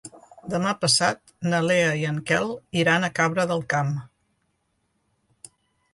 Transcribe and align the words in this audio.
Demà 0.53 0.71
passat 0.85 1.19
na 1.51 1.59
Lea 1.67 1.91
i 2.01 2.07
en 2.13 2.17
Quel 2.31 2.51
iran 2.85 3.05
a 3.09 3.13
Cabra 3.21 3.49
del 3.53 3.65
Camp. 3.77 3.95